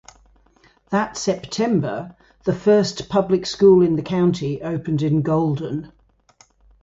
That 0.89 1.15
September 1.15 2.15
the 2.43 2.55
first 2.55 3.07
public 3.07 3.45
school 3.45 3.83
in 3.83 3.97
the 3.97 4.01
county 4.01 4.59
opened 4.63 5.03
in 5.03 5.21
Golden. 5.21 5.91